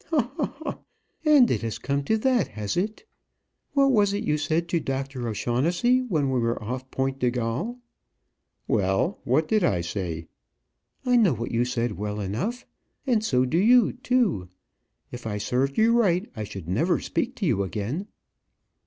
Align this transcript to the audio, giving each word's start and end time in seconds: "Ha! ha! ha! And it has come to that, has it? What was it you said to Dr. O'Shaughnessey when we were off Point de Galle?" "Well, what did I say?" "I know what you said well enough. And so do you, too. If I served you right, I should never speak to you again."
"Ha! 0.09 0.31
ha! 0.35 0.53
ha! 0.63 0.79
And 1.23 1.51
it 1.51 1.61
has 1.61 1.77
come 1.77 2.03
to 2.05 2.17
that, 2.17 2.47
has 2.47 2.75
it? 2.75 3.05
What 3.73 3.91
was 3.91 4.13
it 4.15 4.23
you 4.23 4.35
said 4.35 4.67
to 4.69 4.79
Dr. 4.79 5.27
O'Shaughnessey 5.27 6.01
when 6.01 6.31
we 6.31 6.39
were 6.39 6.59
off 6.59 6.89
Point 6.89 7.19
de 7.19 7.29
Galle?" 7.29 7.77
"Well, 8.67 9.19
what 9.25 9.47
did 9.47 9.63
I 9.63 9.81
say?" 9.81 10.25
"I 11.05 11.17
know 11.17 11.35
what 11.35 11.51
you 11.51 11.65
said 11.65 11.99
well 11.99 12.19
enough. 12.19 12.65
And 13.05 13.23
so 13.23 13.45
do 13.45 13.59
you, 13.59 13.93
too. 13.93 14.49
If 15.11 15.27
I 15.27 15.37
served 15.37 15.77
you 15.77 15.93
right, 15.93 16.27
I 16.35 16.45
should 16.45 16.67
never 16.67 16.99
speak 16.99 17.35
to 17.35 17.45
you 17.45 17.61
again." 17.61 18.07